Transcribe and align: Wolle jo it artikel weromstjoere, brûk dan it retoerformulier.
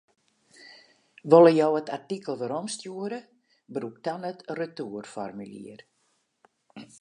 Wolle 1.33 1.51
jo 1.59 1.67
it 1.79 1.91
artikel 1.97 2.33
weromstjoere, 2.41 3.19
brûk 3.73 3.95
dan 4.05 4.21
it 4.31 4.39
retoerformulier. 4.59 5.79